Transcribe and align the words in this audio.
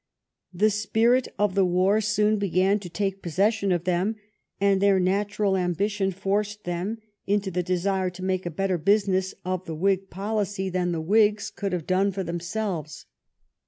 The 0.51 0.71
spirit 0.71 1.27
of 1.37 1.53
the 1.53 1.63
war 1.63 2.01
soon 2.01 2.39
began 2.39 2.79
to 2.79 2.89
take 2.89 3.21
possession 3.21 3.71
of 3.71 3.83
them, 3.83 4.15
and 4.59 4.81
their 4.81 4.99
natural 4.99 5.55
ambition 5.55 6.09
forced 6.09 6.63
them 6.63 6.97
into 7.27 7.51
the 7.51 7.61
desire 7.61 8.09
to 8.09 8.23
make 8.25 8.47
a 8.47 8.49
better 8.49 8.79
business 8.79 9.35
of 9.45 9.65
the 9.65 9.75
Whig 9.75 10.09
policy 10.09 10.69
than 10.69 10.91
the 10.91 11.01
Whigs 11.01 11.51
could 11.51 11.71
have 11.71 11.85
done 11.85 12.11
for 12.11 12.23
themselves. 12.23 13.05